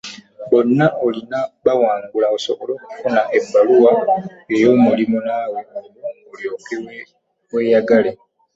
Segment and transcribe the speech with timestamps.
[0.49, 3.91] Bonna olina bawangula osobole okufuna ebbaluwa
[4.49, 6.75] yo ey'omulimu naawe olwo olyoke
[7.53, 8.11] weeyagale.